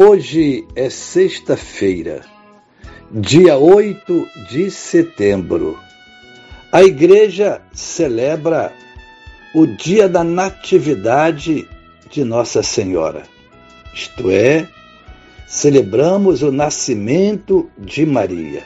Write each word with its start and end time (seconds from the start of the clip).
Hoje 0.00 0.64
é 0.76 0.88
sexta-feira, 0.88 2.20
dia 3.10 3.58
8 3.58 4.28
de 4.48 4.70
setembro. 4.70 5.76
A 6.70 6.84
igreja 6.84 7.60
celebra 7.72 8.72
o 9.52 9.66
dia 9.66 10.08
da 10.08 10.22
Natividade 10.22 11.68
de 12.08 12.22
Nossa 12.22 12.62
Senhora, 12.62 13.24
isto 13.92 14.30
é, 14.30 14.68
celebramos 15.48 16.42
o 16.42 16.52
nascimento 16.52 17.68
de 17.76 18.06
Maria. 18.06 18.62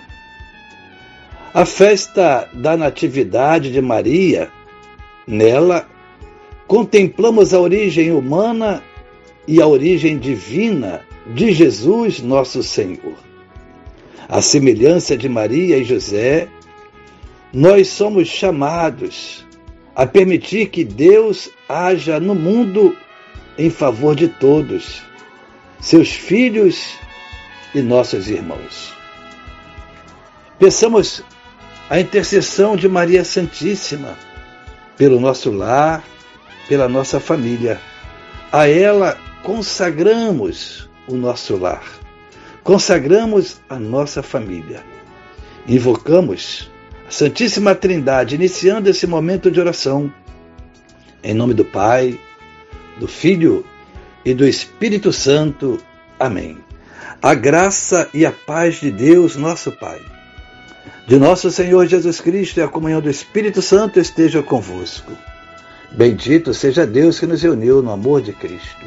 A 1.54 1.64
festa 1.64 2.46
da 2.52 2.76
Natividade 2.76 3.72
de 3.72 3.80
Maria, 3.80 4.50
nela, 5.26 5.88
contemplamos 6.66 7.54
a 7.54 7.58
origem 7.58 8.12
humana 8.12 8.82
e 9.48 9.62
a 9.62 9.66
origem 9.66 10.18
divina 10.18 11.10
de 11.26 11.52
Jesus, 11.52 12.20
nosso 12.20 12.62
Senhor. 12.62 13.14
A 14.28 14.40
semelhança 14.40 15.16
de 15.16 15.28
Maria 15.28 15.78
e 15.78 15.84
José, 15.84 16.48
nós 17.52 17.88
somos 17.88 18.28
chamados 18.28 19.46
a 19.94 20.06
permitir 20.06 20.70
que 20.70 20.84
Deus 20.84 21.50
haja 21.68 22.18
no 22.18 22.34
mundo 22.34 22.96
em 23.58 23.68
favor 23.68 24.14
de 24.14 24.28
todos, 24.28 25.02
seus 25.78 26.12
filhos 26.12 26.94
e 27.74 27.82
nossos 27.82 28.28
irmãos. 28.28 28.92
Peçamos 30.58 31.22
a 31.90 32.00
intercessão 32.00 32.76
de 32.76 32.88
Maria 32.88 33.24
Santíssima 33.24 34.16
pelo 34.96 35.20
nosso 35.20 35.50
lar, 35.50 36.02
pela 36.68 36.88
nossa 36.88 37.20
família. 37.20 37.80
A 38.50 38.68
ela 38.68 39.18
consagramos 39.42 40.88
o 41.06 41.14
nosso 41.14 41.56
lar. 41.56 41.82
Consagramos 42.62 43.60
a 43.68 43.78
nossa 43.78 44.22
família. 44.22 44.82
Invocamos 45.66 46.70
a 47.06 47.10
Santíssima 47.10 47.74
Trindade, 47.74 48.34
iniciando 48.34 48.88
esse 48.88 49.06
momento 49.06 49.50
de 49.50 49.60
oração. 49.60 50.12
Em 51.22 51.34
nome 51.34 51.54
do 51.54 51.64
Pai, 51.64 52.18
do 52.98 53.08
Filho 53.08 53.64
e 54.24 54.34
do 54.34 54.46
Espírito 54.46 55.12
Santo. 55.12 55.78
Amém. 56.18 56.58
A 57.20 57.34
graça 57.34 58.08
e 58.12 58.24
a 58.26 58.32
paz 58.32 58.80
de 58.80 58.90
Deus, 58.90 59.36
nosso 59.36 59.70
Pai, 59.72 60.00
de 61.06 61.16
nosso 61.18 61.50
Senhor 61.50 61.86
Jesus 61.86 62.20
Cristo 62.20 62.58
e 62.58 62.62
a 62.62 62.68
comunhão 62.68 63.00
do 63.00 63.10
Espírito 63.10 63.62
Santo 63.62 64.00
esteja 64.00 64.42
convosco. 64.42 65.12
Bendito 65.90 66.54
seja 66.54 66.86
Deus 66.86 67.20
que 67.20 67.26
nos 67.26 67.42
reuniu 67.42 67.82
no 67.82 67.90
amor 67.90 68.22
de 68.22 68.32
Cristo. 68.32 68.86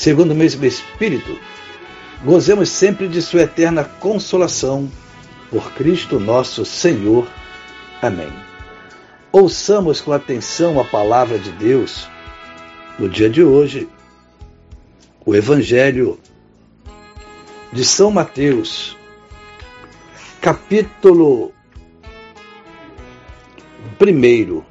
segundo 0.00 0.30
o 0.30 0.34
mesmo 0.34 0.64
Espírito, 0.64 1.38
gozemos 2.24 2.70
sempre 2.70 3.06
de 3.06 3.20
Sua 3.20 3.42
eterna 3.42 3.84
consolação, 3.84 4.90
por 5.50 5.72
Cristo 5.72 6.18
nosso 6.18 6.64
Senhor. 6.64 7.28
Amém. 8.00 8.32
Ouçamos 9.30 10.00
com 10.00 10.10
atenção 10.10 10.80
a 10.80 10.84
palavra 10.86 11.38
de 11.38 11.52
Deus 11.52 12.08
no 12.98 13.10
dia 13.10 13.28
de 13.28 13.42
hoje, 13.42 13.90
o 15.26 15.34
Evangelho 15.34 16.18
de 17.70 17.84
São 17.84 18.10
Mateus, 18.10 18.96
capítulo 20.40 21.52
1, 24.00 24.62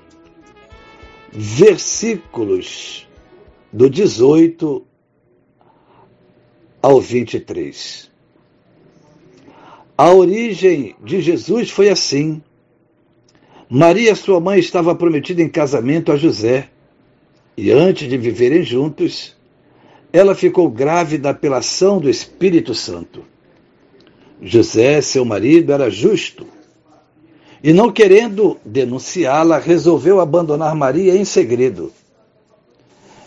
versículos 1.31 3.07
do 3.71 3.87
18 3.87 4.88
ao 6.81 6.99
23. 7.01 8.09
A 9.97 10.11
origem 10.13 10.95
de 11.03 11.21
Jesus 11.21 11.69
foi 11.69 11.89
assim. 11.89 12.41
Maria, 13.69 14.15
sua 14.15 14.39
mãe, 14.39 14.59
estava 14.59 14.95
prometida 14.95 15.41
em 15.41 15.49
casamento 15.49 16.11
a 16.11 16.15
José, 16.15 16.69
e 17.57 17.71
antes 17.71 18.07
de 18.07 18.17
viverem 18.17 18.63
juntos, 18.63 19.35
ela 20.11 20.33
ficou 20.33 20.69
grávida 20.69 21.33
pela 21.33 21.57
ação 21.57 21.99
do 21.99 22.09
Espírito 22.09 22.73
Santo. 22.73 23.25
José, 24.41 25.01
seu 25.01 25.25
marido, 25.25 25.73
era 25.73 25.89
justo, 25.89 26.47
e 27.61 27.73
não 27.73 27.91
querendo 27.91 28.57
denunciá-la, 28.63 29.59
resolveu 29.59 30.21
abandonar 30.21 30.73
Maria 30.73 31.15
em 31.15 31.25
segredo. 31.25 31.91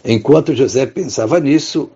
Enquanto 0.03 0.57
José 0.57 0.87
pensava 0.87 1.39
nisso, 1.39 1.91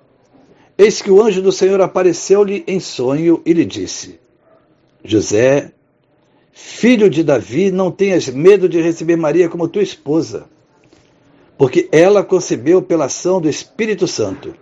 Eis 0.78 1.00
que 1.00 1.10
o 1.10 1.22
anjo 1.22 1.40
do 1.40 1.50
Senhor 1.50 1.80
apareceu-lhe 1.80 2.62
em 2.66 2.78
sonho 2.78 3.40
e 3.46 3.52
lhe 3.52 3.64
disse: 3.64 4.20
José, 5.02 5.72
filho 6.52 7.08
de 7.08 7.24
Davi, 7.24 7.70
não 7.70 7.90
tenhas 7.90 8.28
medo 8.28 8.68
de 8.68 8.80
receber 8.80 9.16
Maria 9.16 9.48
como 9.48 9.68
tua 9.68 9.82
esposa, 9.82 10.44
porque 11.56 11.88
ela 11.90 12.22
concebeu 12.22 12.82
pela 12.82 13.06
ação 13.06 13.40
do 13.40 13.48
Espírito 13.48 14.06
Santo. 14.06 14.54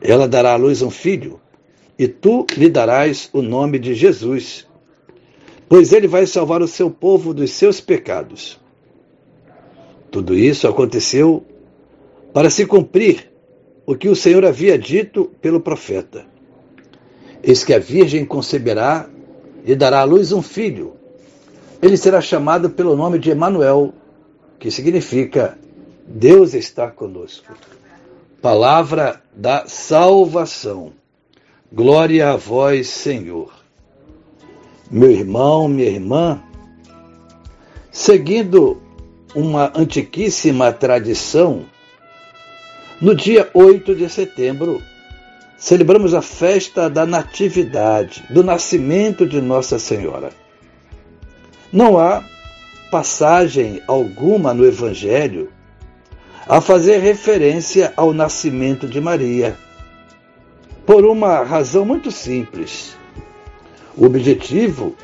Ela 0.00 0.26
dará 0.26 0.54
à 0.54 0.56
luz 0.56 0.82
um 0.82 0.90
filho, 0.90 1.40
e 1.96 2.08
tu 2.08 2.44
lhe 2.56 2.68
darás 2.68 3.30
o 3.32 3.40
nome 3.40 3.78
de 3.78 3.94
Jesus, 3.94 4.66
pois 5.68 5.92
ele 5.92 6.08
vai 6.08 6.26
salvar 6.26 6.60
o 6.60 6.68
seu 6.68 6.90
povo 6.90 7.32
dos 7.32 7.52
seus 7.52 7.80
pecados. 7.80 8.60
Tudo 10.10 10.34
isso 10.34 10.66
aconteceu 10.66 11.44
para 12.32 12.50
se 12.50 12.66
cumprir 12.66 13.33
o 13.86 13.94
que 13.94 14.08
o 14.08 14.16
Senhor 14.16 14.44
havia 14.44 14.78
dito 14.78 15.30
pelo 15.40 15.60
profeta. 15.60 16.24
Eis 17.42 17.62
que 17.62 17.74
a 17.74 17.78
Virgem 17.78 18.24
conceberá 18.24 19.08
e 19.64 19.74
dará 19.74 20.00
à 20.00 20.04
luz 20.04 20.32
um 20.32 20.42
filho. 20.42 20.94
Ele 21.82 21.96
será 21.96 22.20
chamado 22.20 22.70
pelo 22.70 22.96
nome 22.96 23.18
de 23.18 23.30
Emanuel, 23.30 23.92
que 24.58 24.70
significa 24.70 25.58
Deus 26.06 26.54
está 26.54 26.90
conosco. 26.90 27.54
Palavra 28.40 29.22
da 29.34 29.66
salvação. 29.66 30.92
Glória 31.72 32.30
a 32.30 32.36
vós, 32.36 32.88
Senhor. 32.88 33.52
Meu 34.90 35.10
irmão, 35.10 35.66
minha 35.66 35.88
irmã, 35.88 36.42
seguindo 37.90 38.80
uma 39.34 39.72
antiquíssima 39.74 40.72
tradição, 40.72 41.64
no 43.04 43.14
dia 43.14 43.50
8 43.52 43.94
de 43.94 44.08
setembro, 44.08 44.82
celebramos 45.58 46.14
a 46.14 46.22
festa 46.22 46.88
da 46.88 47.04
Natividade, 47.04 48.24
do 48.30 48.42
nascimento 48.42 49.26
de 49.26 49.42
Nossa 49.42 49.78
Senhora. 49.78 50.30
Não 51.70 51.98
há 51.98 52.24
passagem 52.90 53.82
alguma 53.86 54.54
no 54.54 54.64
Evangelho 54.64 55.52
a 56.48 56.62
fazer 56.62 56.96
referência 56.96 57.92
ao 57.94 58.14
nascimento 58.14 58.88
de 58.88 59.02
Maria, 59.02 59.54
por 60.86 61.04
uma 61.04 61.42
razão 61.42 61.84
muito 61.84 62.10
simples. 62.10 62.96
O 63.94 64.06
objetivo 64.06 64.96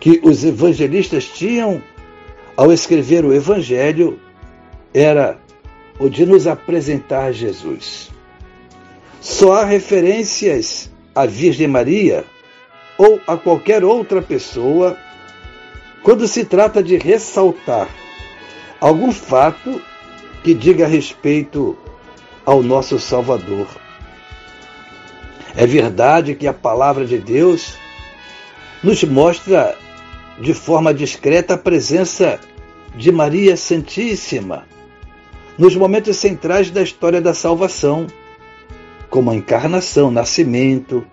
que 0.00 0.18
os 0.24 0.42
evangelistas 0.46 1.26
tinham 1.26 1.82
ao 2.56 2.72
escrever 2.72 3.22
o 3.22 3.34
Evangelho 3.34 4.18
era 4.94 5.44
o 5.98 6.08
de 6.08 6.26
nos 6.26 6.46
apresentar 6.46 7.32
Jesus. 7.32 8.10
Só 9.20 9.54
há 9.54 9.64
referências 9.64 10.90
a 11.14 11.26
Virgem 11.26 11.66
Maria 11.66 12.24
ou 12.98 13.20
a 13.26 13.36
qualquer 13.36 13.84
outra 13.84 14.20
pessoa 14.20 14.96
quando 16.02 16.28
se 16.28 16.44
trata 16.44 16.82
de 16.82 16.96
ressaltar 16.96 17.88
algum 18.80 19.10
fato 19.10 19.82
que 20.44 20.54
diga 20.54 20.86
respeito 20.86 21.76
ao 22.44 22.62
nosso 22.62 22.98
Salvador. 22.98 23.66
É 25.56 25.66
verdade 25.66 26.34
que 26.34 26.46
a 26.46 26.52
palavra 26.52 27.04
de 27.04 27.18
Deus 27.18 27.74
nos 28.82 29.02
mostra 29.04 29.76
de 30.38 30.52
forma 30.52 30.92
discreta 30.92 31.54
a 31.54 31.58
presença 31.58 32.38
de 32.94 33.10
Maria 33.10 33.56
Santíssima 33.56 34.66
nos 35.58 35.74
momentos 35.74 36.16
centrais 36.16 36.70
da 36.70 36.82
história 36.82 37.20
da 37.20 37.32
salvação, 37.32 38.06
como 39.08 39.30
a 39.30 39.34
encarnação, 39.34 40.10
nascimento, 40.10 41.06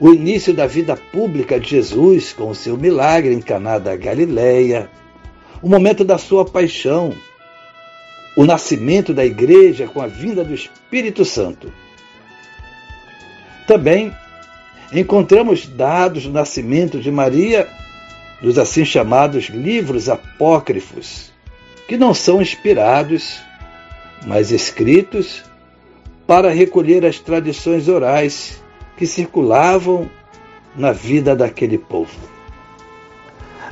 o 0.00 0.12
início 0.12 0.52
da 0.52 0.66
vida 0.66 0.96
pública 0.96 1.58
de 1.60 1.70
Jesus 1.70 2.32
com 2.32 2.50
o 2.50 2.54
seu 2.54 2.76
milagre 2.76 3.32
em 3.32 3.40
Caná 3.40 3.78
da 3.78 3.94
Galileia, 3.94 4.90
o 5.62 5.68
momento 5.68 6.04
da 6.04 6.18
sua 6.18 6.44
paixão, 6.44 7.14
o 8.36 8.44
nascimento 8.44 9.14
da 9.14 9.24
igreja 9.24 9.86
com 9.86 10.02
a 10.02 10.06
vinda 10.06 10.44
do 10.44 10.52
Espírito 10.52 11.24
Santo. 11.24 11.72
Também 13.66 14.12
encontramos 14.92 15.66
dados 15.66 16.24
do 16.24 16.32
nascimento 16.32 17.00
de 17.00 17.10
Maria 17.10 17.68
nos 18.42 18.58
assim 18.58 18.84
chamados 18.84 19.44
livros 19.44 20.08
apócrifos, 20.08 21.32
que 21.86 21.96
não 21.96 22.14
são 22.14 22.40
inspirados, 22.40 23.40
mas 24.26 24.50
escritos 24.50 25.42
para 26.26 26.50
recolher 26.50 27.04
as 27.04 27.18
tradições 27.18 27.88
orais 27.88 28.62
que 28.96 29.06
circulavam 29.06 30.08
na 30.74 30.92
vida 30.92 31.36
daquele 31.36 31.78
povo. 31.78 32.16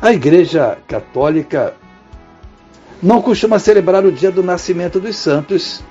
A 0.01 0.13
Igreja 0.13 0.79
Católica 0.87 1.75
não 3.03 3.23
costuma 3.23 3.59
celebrar 3.59 4.05
o 4.05 4.13
dia 4.13 4.31
do 4.31 4.43
nascimento 4.43 5.01
dos 5.01 5.17
santos, 5.17 5.83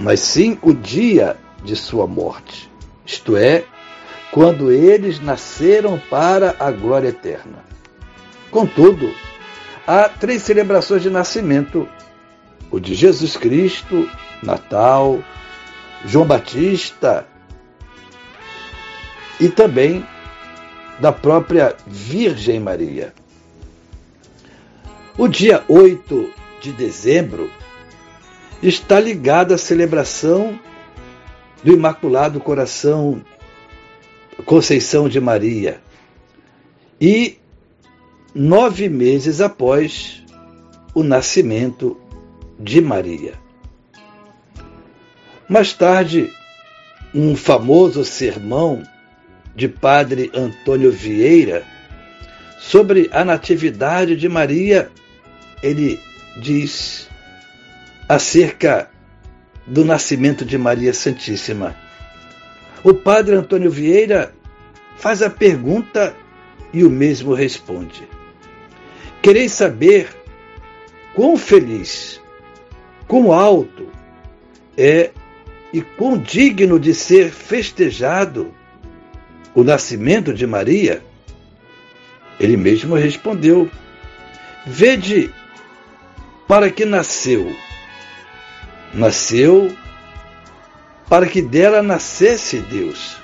mas 0.00 0.20
sim 0.20 0.58
o 0.62 0.72
dia 0.72 1.36
de 1.62 1.76
sua 1.76 2.06
morte, 2.06 2.70
isto 3.04 3.36
é, 3.36 3.64
quando 4.30 4.70
eles 4.70 5.20
nasceram 5.20 6.00
para 6.10 6.54
a 6.58 6.70
glória 6.70 7.08
eterna. 7.08 7.64
Contudo, 8.50 9.10
há 9.86 10.08
três 10.08 10.42
celebrações 10.42 11.02
de 11.02 11.10
nascimento: 11.10 11.88
o 12.70 12.80
de 12.80 12.94
Jesus 12.94 13.36
Cristo, 13.36 14.08
Natal, 14.42 15.22
João 16.04 16.26
Batista 16.26 17.26
e 19.40 19.48
também 19.48 20.06
da 20.98 21.12
própria 21.12 21.76
Virgem 21.86 22.58
Maria. 22.58 23.14
O 25.18 25.28
dia 25.28 25.64
8 25.68 26.30
de 26.60 26.72
dezembro 26.72 27.50
está 28.62 28.98
ligado 28.98 29.54
à 29.54 29.58
celebração 29.58 30.58
do 31.62 31.72
Imaculado 31.72 32.40
Coração 32.40 33.22
Conceição 34.44 35.08
de 35.08 35.20
Maria 35.20 35.80
e 37.00 37.38
nove 38.36 38.86
meses 38.90 39.40
após 39.40 40.22
o 40.94 41.02
nascimento 41.02 41.98
de 42.60 42.82
Maria. 42.82 43.32
Mais 45.48 45.72
tarde, 45.72 46.30
um 47.14 47.34
famoso 47.34 48.04
sermão 48.04 48.82
de 49.54 49.68
Padre 49.68 50.30
Antônio 50.34 50.92
Vieira 50.92 51.64
sobre 52.60 53.08
a 53.10 53.24
Natividade 53.24 54.14
de 54.16 54.28
Maria, 54.28 54.90
ele 55.62 55.98
diz 56.36 57.08
acerca 58.06 58.90
do 59.66 59.82
nascimento 59.82 60.44
de 60.44 60.58
Maria 60.58 60.92
Santíssima. 60.92 61.74
O 62.84 62.92
Padre 62.92 63.34
Antônio 63.34 63.70
Vieira 63.70 64.34
faz 64.98 65.22
a 65.22 65.30
pergunta 65.30 66.14
e 66.70 66.84
o 66.84 66.90
mesmo 66.90 67.32
responde. 67.32 68.15
Quereis 69.26 69.50
saber 69.50 70.08
quão 71.12 71.36
feliz, 71.36 72.22
quão 73.08 73.32
alto 73.32 73.88
é 74.78 75.10
e 75.72 75.82
quão 75.82 76.16
digno 76.16 76.78
de 76.78 76.94
ser 76.94 77.32
festejado 77.32 78.54
o 79.52 79.64
nascimento 79.64 80.32
de 80.32 80.46
Maria? 80.46 81.02
Ele 82.38 82.56
mesmo 82.56 82.94
respondeu: 82.94 83.68
Vede 84.64 85.34
para 86.46 86.70
que 86.70 86.84
nasceu. 86.84 87.52
Nasceu 88.94 89.76
para 91.08 91.26
que 91.26 91.42
dela 91.42 91.82
nascesse 91.82 92.60
Deus. 92.60 93.16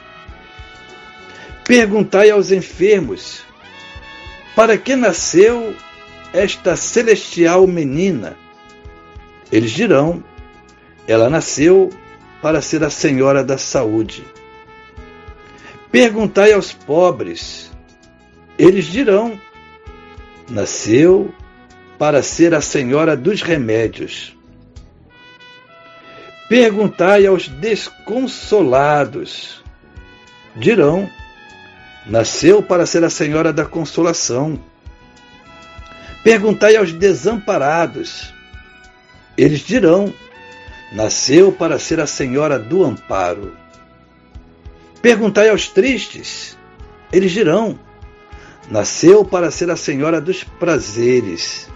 Perguntai 1.65 2.29
aos 2.29 2.51
enfermos: 2.51 3.45
para 4.57 4.77
que 4.77 4.97
nasceu 4.97 5.77
esta 6.33 6.77
celestial 6.77 7.67
menina? 7.67 8.37
Eles 9.51 9.71
dirão: 9.71 10.23
ela 11.07 11.29
nasceu 11.29 11.91
para 12.41 12.63
ser 12.63 12.83
a 12.83 12.91
senhora 12.91 13.45
da 13.45 13.59
saúde. 13.59 14.25
Perguntai 15.91 16.53
aos 16.53 16.73
pobres, 16.73 17.71
eles 18.59 18.87
dirão: 18.87 19.39
nasceu 20.49 21.33
para 21.99 22.23
ser 22.23 22.55
a 22.55 22.61
senhora 22.61 23.17
dos 23.17 23.43
remédios. 23.43 24.37
Perguntai 26.49 27.27
aos 27.27 27.49
desconsolados, 27.49 29.63
dirão: 30.57 31.09
nasceu 32.07 32.63
para 32.63 32.87
ser 32.87 33.05
a 33.05 33.11
senhora 33.11 33.53
da 33.53 33.65
consolação. 33.65 34.59
Perguntai 36.23 36.77
aos 36.77 36.93
desamparados, 36.93 38.33
eles 39.37 39.61
dirão: 39.61 40.15
nasceu 40.93 41.51
para 41.51 41.79
ser 41.79 41.99
a 42.01 42.07
senhora 42.07 42.59
do 42.59 42.85
amparo. 42.85 43.57
Perguntai 45.01 45.49
aos 45.49 45.67
tristes, 45.67 46.57
eles 47.13 47.33
dirão: 47.33 47.77
Nasceu 48.71 49.25
para 49.25 49.51
ser 49.51 49.69
a 49.71 49.77
senhora 49.77 50.21
dos 50.21 50.45
prazeres. 50.45 51.69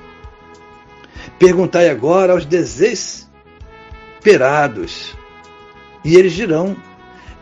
Perguntai 1.38 1.88
agora 1.88 2.32
aos 2.32 2.46
desesperados, 2.46 3.26
e 6.04 6.14
eles 6.14 6.34
dirão: 6.34 6.76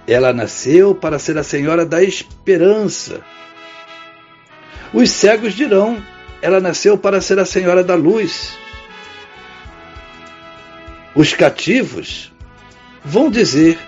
Ela 0.06 0.32
nasceu 0.32 0.94
para 0.94 1.18
ser 1.18 1.36
a 1.36 1.42
senhora 1.42 1.84
da 1.84 2.02
esperança. 2.02 3.20
Os 4.94 5.10
cegos 5.10 5.52
dirão: 5.52 6.02
Ela 6.44 6.60
nasceu 6.60 6.98
para 6.98 7.22
ser 7.22 7.38
a 7.38 7.46
senhora 7.46 7.82
da 7.82 7.94
luz. 7.94 8.58
Os 11.14 11.32
cativos 11.32 12.30
vão 13.02 13.30
dizer: 13.30 13.78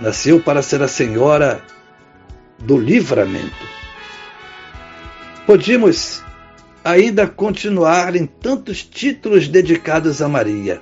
nasceu 0.00 0.38
para 0.38 0.62
ser 0.62 0.80
a 0.82 0.86
senhora 0.86 1.60
do 2.60 2.78
livramento. 2.78 3.66
Podíamos 5.44 6.22
ainda 6.84 7.26
continuar 7.26 8.14
em 8.14 8.24
tantos 8.24 8.84
títulos 8.84 9.48
dedicados 9.48 10.22
a 10.22 10.28
Maria, 10.28 10.80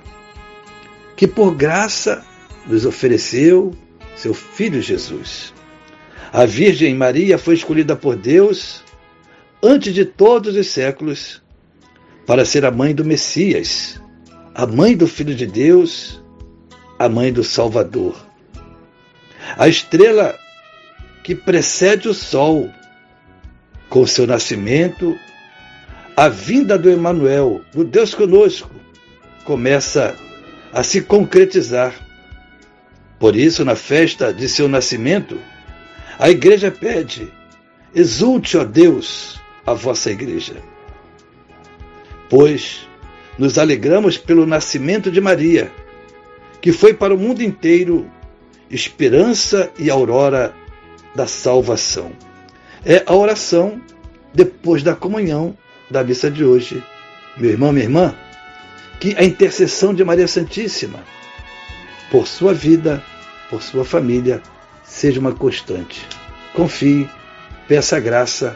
que 1.15 1.25
por 1.27 1.55
graça 1.55 2.23
nos 2.67 2.85
ofereceu 2.85 3.75
seu 4.15 4.35
filho 4.35 4.79
Jesus. 4.79 5.55
A 6.31 6.45
Virgem 6.45 6.93
Maria 6.93 7.39
foi 7.39 7.55
escolhida 7.55 7.95
por 7.95 8.15
Deus 8.15 8.82
antes 9.63 9.93
de 9.93 10.03
todos 10.03 10.57
os 10.57 10.67
séculos 10.67 11.41
para 12.27 12.43
ser 12.43 12.65
a 12.65 12.71
mãe 12.71 12.93
do 12.93 13.05
Messias, 13.05 13.99
a 14.53 14.67
mãe 14.67 14.95
do 14.95 15.07
Filho 15.07 15.33
de 15.33 15.47
Deus, 15.47 16.21
a 16.99 17.07
mãe 17.07 17.31
do 17.31 17.45
Salvador. 17.45 18.13
A 19.57 19.69
estrela 19.69 20.37
que 21.23 21.33
precede 21.33 22.09
o 22.09 22.13
sol, 22.13 22.69
com 23.89 24.05
seu 24.05 24.27
nascimento, 24.27 25.17
a 26.15 26.27
vinda 26.27 26.77
do 26.77 26.89
Emanuel, 26.89 27.61
do 27.73 27.85
Deus 27.85 28.13
conosco, 28.13 28.69
começa 29.45 30.15
a 30.73 30.83
se 30.83 31.01
concretizar. 31.01 31.93
Por 33.17 33.35
isso, 33.35 33.63
na 33.63 33.75
festa 33.75 34.33
de 34.33 34.49
seu 34.49 34.67
nascimento, 34.67 35.39
a 36.19 36.29
igreja 36.29 36.69
pede: 36.69 37.31
exulte, 37.95 38.57
ó 38.57 38.63
Deus, 38.63 39.41
a 39.65 39.73
vossa 39.73 40.11
igreja. 40.11 40.55
Pois 42.29 42.87
nos 43.37 43.57
alegramos 43.57 44.17
pelo 44.17 44.45
nascimento 44.45 45.11
de 45.11 45.19
Maria, 45.19 45.71
que 46.61 46.71
foi 46.71 46.93
para 46.93 47.13
o 47.13 47.17
mundo 47.17 47.41
inteiro 47.41 48.09
esperança 48.69 49.71
e 49.77 49.89
aurora 49.89 50.53
da 51.15 51.27
salvação. 51.27 52.11
É 52.85 53.03
a 53.05 53.15
oração 53.15 53.81
depois 54.33 54.83
da 54.83 54.95
comunhão 54.95 55.55
da 55.89 56.03
missa 56.03 56.29
de 56.29 56.43
hoje. 56.43 56.83
Meu 57.37 57.51
irmão, 57.51 57.71
minha 57.71 57.85
irmã, 57.85 58.15
que 58.99 59.15
a 59.17 59.23
intercessão 59.23 59.93
de 59.93 60.03
Maria 60.03 60.27
Santíssima 60.27 61.03
por 62.09 62.27
sua 62.27 62.53
vida, 62.53 63.03
por 63.49 63.61
sua 63.61 63.83
família, 63.83 64.41
seja 64.83 65.19
uma 65.19 65.33
constante. 65.33 66.07
Confie, 66.53 67.09
peça 67.67 67.99
graça, 67.99 68.55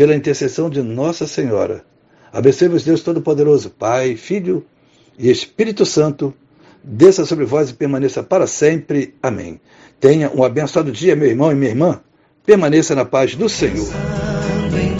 pela 0.00 0.16
intercessão 0.16 0.70
de 0.70 0.80
Nossa 0.80 1.26
Senhora. 1.26 1.84
Abençoe-vos 2.32 2.82
Deus 2.82 3.02
Todo-Poderoso, 3.02 3.68
Pai, 3.68 4.16
Filho 4.16 4.64
e 5.18 5.30
Espírito 5.30 5.84
Santo, 5.84 6.32
desça 6.82 7.26
sobre 7.26 7.44
vós 7.44 7.68
e 7.68 7.74
permaneça 7.74 8.22
para 8.22 8.46
sempre. 8.46 9.14
Amém. 9.22 9.60
Tenha 10.00 10.30
um 10.34 10.42
abençoado 10.42 10.90
dia, 10.90 11.14
meu 11.14 11.28
irmão 11.28 11.52
e 11.52 11.54
minha 11.54 11.70
irmã. 11.70 12.00
Permaneça 12.46 12.94
na 12.94 13.04
paz 13.04 13.34
do 13.34 13.46
Senhor. 13.46 13.88
Pensando 13.92 14.78
em 14.78 14.96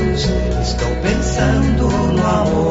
Deus, 0.00 0.22
estou 0.66 0.88
pensando 1.02 1.90
no 2.14 2.26
amor. 2.26 2.63